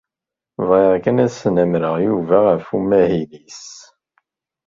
[0.67, 3.63] Bɣiɣ kan ad snamreɣ Yuba ɣef umahil-is.